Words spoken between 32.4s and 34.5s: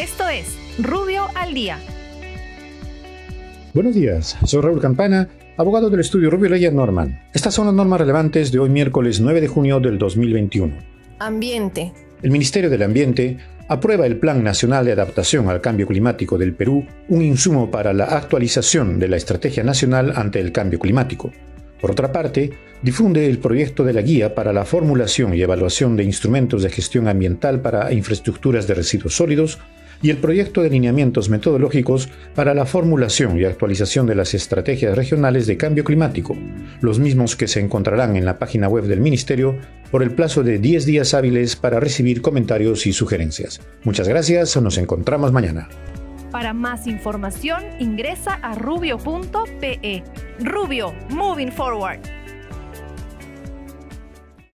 la formulación y actualización de las